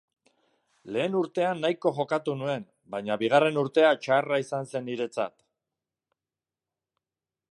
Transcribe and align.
Lehen 0.93 1.17
urtean 1.19 1.59
nahiko 1.65 1.91
jokatu 1.97 2.35
nuen, 2.39 2.65
baina 2.95 3.19
bigarren 3.23 3.61
urtea 3.63 3.93
txarra 4.07 4.41
izan 4.47 4.69
zen 4.73 4.85
niretzat. 4.89 5.35